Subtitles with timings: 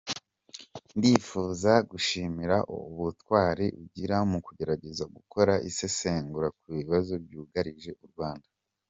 [0.97, 8.47] Ndifuza gushimira ubutwari ugira mu kugerageza gukora isesengura ku bibazo by’ugarije uRwanda.